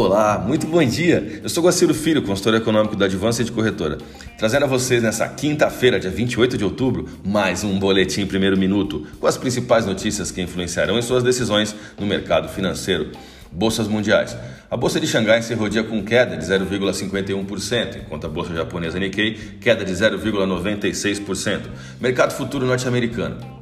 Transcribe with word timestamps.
Olá, 0.00 0.38
muito 0.38 0.64
bom 0.64 0.80
dia. 0.84 1.40
Eu 1.42 1.48
sou 1.48 1.64
Guaciro 1.64 1.92
Filho, 1.92 2.22
consultor 2.22 2.54
econômico 2.54 2.94
da 2.94 3.06
Advanced 3.06 3.50
Corretora, 3.50 3.98
trazendo 4.38 4.62
a 4.62 4.68
vocês 4.68 5.02
nessa 5.02 5.26
quinta-feira, 5.26 5.98
dia 5.98 6.08
28 6.08 6.56
de 6.56 6.62
outubro, 6.62 7.08
mais 7.26 7.64
um 7.64 7.76
boletim 7.80 8.24
primeiro 8.24 8.56
minuto 8.56 9.04
com 9.18 9.26
as 9.26 9.36
principais 9.36 9.84
notícias 9.86 10.30
que 10.30 10.40
influenciarão 10.40 10.96
em 10.96 11.02
suas 11.02 11.24
decisões 11.24 11.74
no 11.98 12.06
mercado 12.06 12.48
financeiro. 12.48 13.10
Bolsas 13.50 13.88
mundiais. 13.88 14.36
A 14.70 14.76
bolsa 14.76 15.00
de 15.00 15.06
Xangai 15.08 15.40
encerrou 15.40 15.68
dia 15.68 15.82
com 15.82 16.00
queda 16.04 16.36
de 16.36 16.46
0,51%, 16.46 17.96
enquanto 17.96 18.24
a 18.24 18.28
bolsa 18.28 18.54
japonesa 18.54 19.00
Nikkei 19.00 19.34
queda 19.60 19.84
de 19.84 19.92
0,96%. 19.94 21.62
Mercado 22.00 22.34
futuro 22.34 22.64
norte-americano. 22.64 23.57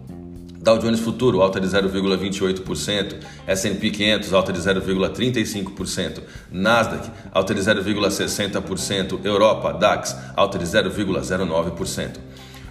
Dow 0.67 0.79
Jones 0.79 0.99
Futuro 0.99 1.43
alta 1.43 1.61
de 1.61 1.69
0,28%, 1.69 3.19
S&P 3.47 3.89
500 3.89 4.33
alta 4.35 4.51
de 4.51 4.59
0,35%, 4.59 6.23
Nasdaq 6.51 7.09
alta 7.33 7.55
de 7.55 7.61
0,60%, 7.61 9.21
Europa 9.25 9.71
DAX 9.71 10.17
alta 10.35 10.59
de 10.59 10.65
0,09%. 10.65 12.19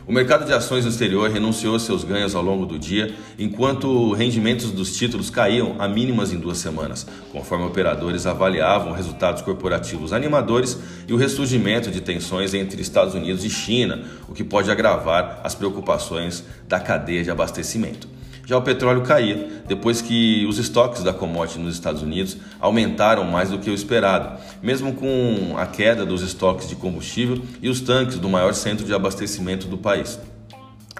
O 0.08 0.12
mercado 0.12 0.45
de 0.45 0.54
ações 0.54 0.86
no 0.86 0.91
exterior 0.91 1.32
renunciou 1.32 1.80
seus 1.80 2.04
ganhos 2.04 2.36
ao 2.36 2.44
longo 2.44 2.63
do 2.63 2.77
dia, 2.77 3.16
enquanto 3.40 4.13
rendimentos 4.13 4.72
dos 4.72 4.96
títulos 4.96 5.32
caíam 5.32 5.77
a 5.80 5.88
mínimas 5.88 6.32
em 6.32 6.38
duas 6.38 6.59
semanas, 6.59 7.08
conforme 7.32 7.66
operadores 7.66 8.27
avaliavam 8.27 8.91
resultados 8.91 9.41
corporativos 9.41 10.13
animadores 10.13 10.77
e 11.08 11.13
o 11.13 11.18
ressurgimento 11.18 11.90
de 11.90 12.02
tensões 12.02 12.54
entre 12.54 12.84
Estados 12.84 13.16
Unidos 13.16 13.44
e 13.44 13.49
China, 13.49 14.04
o 14.30 14.34
que 14.34 14.44
pode 14.44 14.70
agravar 14.70 15.41
as 15.44 15.55
preocupações 15.55 16.44
da 16.68 16.80
cadeia 16.80 17.24
de 17.24 17.32
abastecimento. 17.32 18.15
Já 18.45 18.58
o 18.58 18.62
petróleo 18.62 19.02
caía, 19.02 19.63
depois 19.67 20.02
que 20.02 20.45
os 20.45 20.59
estoques 20.59 21.02
da 21.02 21.12
commodity 21.12 21.58
nos 21.58 21.73
Estados 21.73 22.04
Unidos 22.04 22.38
aumentaram 22.60 23.24
mais 23.24 23.49
do 23.49 23.57
que 23.57 23.71
o 23.71 23.74
esperado, 23.74 24.40
mesmo 24.62 24.93
com 24.93 25.55
a 25.57 25.65
queda 25.65 26.05
dos 26.05 26.21
estoques 26.21 26.70
de 26.70 26.76
combustível 26.76 27.41
e 27.60 27.70
os 27.70 27.82
tanques 27.82 28.20
do 28.20 28.29
maior 28.29 28.54
centro 28.54 28.85
de 28.85 28.93
abastecimento 28.93 29.68
do 29.68 29.79
país, 29.79 30.20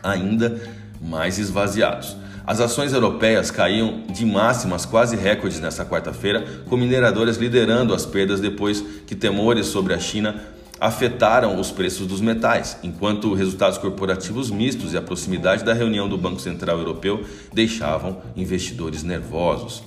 ainda 0.02 0.60
mais 1.00 1.38
esvaziados. 1.38 2.18
As 2.48 2.60
ações 2.60 2.94
europeias 2.94 3.52
caíam 3.52 4.04
de 4.08 4.26
máximas 4.26 4.86
quase 4.86 5.16
recordes 5.16 5.60
nesta 5.60 5.86
quarta-feira, 5.86 6.46
com 6.68 6.78
mineradoras 6.78 7.38
liderando 7.38 7.94
as 7.94 8.06
perdas 8.06 8.40
depois 8.40 8.84
que 9.06 9.16
temores 9.16 9.68
sobre 9.68 9.94
a 9.94 10.00
China 10.00 10.36
afetaram 10.80 11.60
os 11.60 11.72
preços 11.72 12.06
dos 12.06 12.22
metais, 12.22 12.78
enquanto 12.84 13.34
resultados 13.34 13.78
corporativos 13.78 14.52
mistos 14.52 14.94
e 14.94 14.98
a 14.98 15.02
proximidade 15.02 15.64
da 15.64 15.74
reunião 15.74 16.08
do 16.08 16.18
Banco 16.18 16.40
Central 16.40 16.78
Europeu 16.78 17.24
deixavam 17.54 18.22
investidores 18.36 19.04
nervosos. 19.04 19.84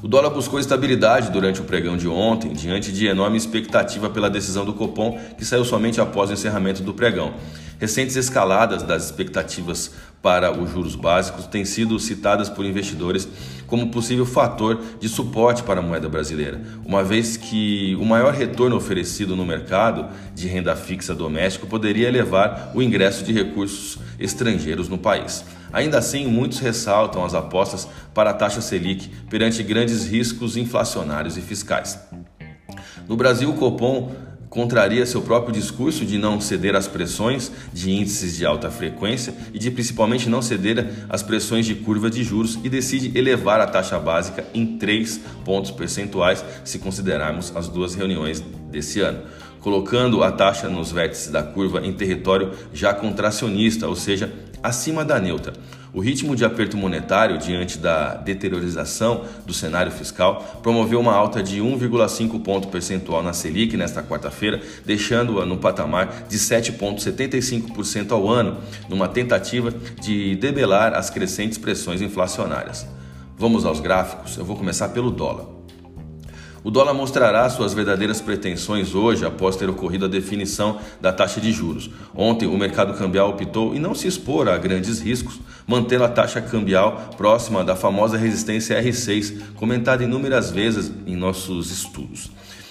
O 0.00 0.06
dólar 0.06 0.30
buscou 0.30 0.60
estabilidade 0.60 1.30
durante 1.30 1.60
o 1.60 1.64
pregão 1.64 1.96
de 1.96 2.06
ontem, 2.06 2.52
diante 2.52 2.92
de 2.92 3.06
enorme 3.06 3.36
expectativa 3.36 4.08
pela 4.08 4.30
decisão 4.30 4.64
do 4.64 4.72
Copom, 4.72 5.18
que 5.36 5.44
saiu 5.44 5.64
somente 5.64 6.00
após 6.00 6.30
o 6.30 6.34
encerramento 6.34 6.84
do 6.84 6.94
pregão. 6.94 7.34
Recentes 7.80 8.14
escaladas 8.14 8.84
das 8.84 9.06
expectativas 9.06 9.92
para 10.22 10.52
os 10.52 10.70
juros 10.70 10.94
básicos 10.94 11.46
têm 11.46 11.64
sido 11.64 11.98
citadas 11.98 12.48
por 12.48 12.64
investidores 12.64 13.28
como 13.68 13.90
possível 13.90 14.26
fator 14.26 14.82
de 14.98 15.08
suporte 15.08 15.62
para 15.62 15.78
a 15.78 15.82
moeda 15.82 16.08
brasileira, 16.08 16.60
uma 16.84 17.04
vez 17.04 17.36
que 17.36 17.94
o 18.00 18.04
maior 18.04 18.34
retorno 18.34 18.74
oferecido 18.74 19.36
no 19.36 19.46
mercado 19.46 20.08
de 20.34 20.48
renda 20.48 20.74
fixa 20.74 21.14
doméstico 21.14 21.66
poderia 21.66 22.08
elevar 22.08 22.72
o 22.74 22.82
ingresso 22.82 23.22
de 23.22 23.32
recursos 23.32 23.98
estrangeiros 24.18 24.88
no 24.88 24.98
país. 24.98 25.44
Ainda 25.72 25.98
assim, 25.98 26.26
muitos 26.26 26.58
ressaltam 26.58 27.24
as 27.24 27.34
apostas 27.34 27.86
para 28.14 28.30
a 28.30 28.34
taxa 28.34 28.60
Selic 28.60 29.08
perante 29.28 29.62
grandes 29.62 30.06
riscos 30.06 30.56
inflacionários 30.56 31.36
e 31.36 31.42
fiscais. 31.42 31.98
No 33.06 33.16
Brasil, 33.16 33.50
o 33.50 33.54
Copom 33.54 34.10
contraria 34.48 35.04
seu 35.04 35.22
próprio 35.22 35.52
discurso 35.52 36.04
de 36.04 36.18
não 36.18 36.40
ceder 36.40 36.74
às 36.74 36.86
pressões 36.86 37.52
de 37.72 37.90
índices 37.90 38.36
de 38.36 38.46
alta 38.46 38.70
frequência 38.70 39.34
e 39.52 39.58
de 39.58 39.70
principalmente 39.70 40.28
não 40.28 40.40
ceder 40.40 41.06
às 41.08 41.22
pressões 41.22 41.66
de 41.66 41.74
curva 41.74 42.10
de 42.10 42.24
juros 42.24 42.58
e 42.62 42.68
decide 42.68 43.16
elevar 43.18 43.60
a 43.60 43.66
taxa 43.66 43.98
básica 43.98 44.46
em 44.54 44.78
3 44.78 45.20
pontos 45.44 45.70
percentuais 45.70 46.44
se 46.64 46.78
considerarmos 46.78 47.54
as 47.54 47.68
duas 47.68 47.94
reuniões 47.94 48.42
desse 48.70 49.00
ano, 49.00 49.22
colocando 49.68 50.24
a 50.24 50.32
taxa 50.32 50.66
nos 50.66 50.90
vértices 50.90 51.30
da 51.30 51.42
curva 51.42 51.84
em 51.84 51.92
território 51.92 52.52
já 52.72 52.94
contracionista, 52.94 53.86
ou 53.86 53.94
seja, 53.94 54.32
acima 54.62 55.04
da 55.04 55.20
neutra. 55.20 55.52
O 55.92 56.00
ritmo 56.00 56.34
de 56.34 56.42
aperto 56.42 56.74
monetário 56.74 57.36
diante 57.36 57.76
da 57.76 58.14
deteriorização 58.14 59.26
do 59.44 59.52
cenário 59.52 59.92
fiscal 59.92 60.58
promoveu 60.62 60.98
uma 60.98 61.12
alta 61.12 61.42
de 61.42 61.60
1,5 61.60 62.42
ponto 62.42 62.68
percentual 62.68 63.22
na 63.22 63.34
Selic 63.34 63.76
nesta 63.76 64.02
quarta-feira, 64.02 64.58
deixando-a 64.86 65.44
no 65.44 65.58
patamar 65.58 66.24
de 66.26 66.38
7,75% 66.38 68.12
ao 68.12 68.26
ano, 68.26 68.56
numa 68.88 69.06
tentativa 69.06 69.70
de 70.00 70.34
debelar 70.36 70.94
as 70.94 71.10
crescentes 71.10 71.58
pressões 71.58 72.00
inflacionárias. 72.00 72.86
Vamos 73.36 73.66
aos 73.66 73.80
gráficos, 73.80 74.38
eu 74.38 74.46
vou 74.46 74.56
começar 74.56 74.88
pelo 74.88 75.10
dólar. 75.10 75.57
O 76.68 76.70
dólar 76.70 76.92
mostrará 76.92 77.48
suas 77.48 77.72
verdadeiras 77.72 78.20
pretensões 78.20 78.94
hoje 78.94 79.24
após 79.24 79.56
ter 79.56 79.70
ocorrido 79.70 80.04
a 80.04 80.08
definição 80.08 80.78
da 81.00 81.10
taxa 81.10 81.40
de 81.40 81.50
juros. 81.50 81.88
Ontem, 82.14 82.46
o 82.46 82.58
mercado 82.58 82.92
cambial 82.92 83.30
optou 83.30 83.74
em 83.74 83.78
não 83.78 83.94
se 83.94 84.06
expor 84.06 84.50
a 84.50 84.58
grandes 84.58 85.00
riscos, 85.00 85.40
mantendo 85.66 86.04
a 86.04 86.10
taxa 86.10 86.42
cambial 86.42 87.08
próxima 87.16 87.64
da 87.64 87.74
famosa 87.74 88.18
resistência 88.18 88.82
R6, 88.82 89.54
comentada 89.54 90.04
inúmeras 90.04 90.50
vezes 90.50 90.92
em 91.06 91.16
nossos 91.16 91.70
estudos. 91.70 92.30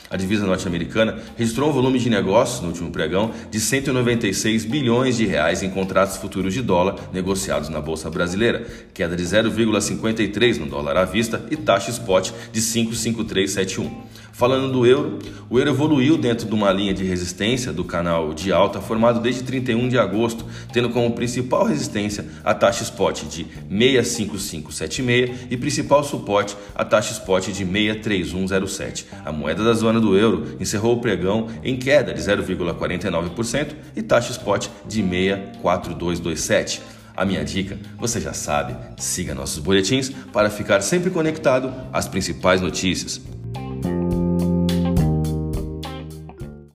A 0.10 0.16
divisa 0.16 0.46
norte-americana 0.46 1.20
registrou 1.38 1.70
um 1.70 1.74
volume 1.74 2.00
de 2.00 2.10
negócios 2.10 2.62
no 2.62 2.70
último 2.70 2.92
pregão 2.92 3.32
de 3.52 3.60
196 3.60 4.64
bilhões 4.64 5.18
de 5.18 5.26
reais 5.26 5.62
em 5.64 5.70
contratos 5.70 6.18
futuros 6.18 6.54
de 6.54 6.62
dólar 6.62 6.96
negociados 7.12 7.68
na 7.68 7.82
bolsa 7.82 8.10
brasileira, 8.10 8.66
queda 8.94 9.16
de 9.16 9.24
0,53 9.24 10.58
no 10.58 10.66
dólar 10.66 10.98
à 10.98 11.04
vista 11.04 11.46
e 11.52 11.58
taxa 11.58 11.92
spot 11.92 12.32
de 12.54 12.62
55371. 12.62 14.04
Falando 14.38 14.72
do 14.72 14.86
euro, 14.86 15.18
o 15.50 15.58
euro 15.58 15.72
evoluiu 15.72 16.16
dentro 16.16 16.48
de 16.48 16.54
uma 16.54 16.72
linha 16.72 16.94
de 16.94 17.04
resistência 17.04 17.74
do 17.74 17.84
canal 17.84 18.36
de 18.36 18.54
alta 18.54 18.80
formado 18.80 19.20
desde 19.20 19.42
31 19.42 19.90
de 19.90 19.98
agosto, 19.98 20.46
tendo 20.72 20.92
como 20.92 21.12
principal 21.14 21.66
resistência 21.66 22.24
a 22.44 22.54
taxa 22.54 22.84
spot 22.84 23.24
de 23.24 23.48
65576 23.68 25.48
e 25.50 25.58
principal 25.58 26.04
suporte 26.04 26.56
a 26.76 26.86
taxa 26.86 27.14
spot 27.14 27.48
de 27.48 27.66
63107. 27.66 29.08
A 29.26 29.32
moeda 29.32 29.64
da 29.64 29.74
zona 29.74 30.00
do 30.00 30.16
euro 30.16 30.56
encerrou 30.60 30.98
o 30.98 31.02
pregão 31.02 31.48
em 31.64 31.76
queda 31.76 32.14
de 32.14 32.22
0,49% 32.22 33.70
e 33.96 34.04
taxa 34.04 34.34
spot 34.34 34.68
de 34.88 35.02
64227. 35.02 36.84
A 37.16 37.26
minha 37.26 37.44
dica, 37.44 37.80
você 37.98 38.22
já 38.22 38.34
sabe, 38.34 38.76
siga 38.98 39.34
nossos 39.34 39.58
boletins 39.58 40.12
para 40.32 40.52
ficar 40.52 40.82
sempre 40.82 41.10
conectado 41.10 41.74
às 41.92 42.08
principais 42.08 42.62
notícias. 42.62 43.20